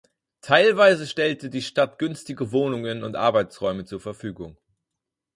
Teilweise 0.41 1.05
stellte 1.05 1.51
die 1.51 1.61
Stadt 1.61 1.99
günstige 1.99 2.51
Wohnungen 2.51 3.03
und 3.03 3.15
Arbeitsräume 3.15 3.85
zur 3.85 3.99
Verfügung. 3.99 4.57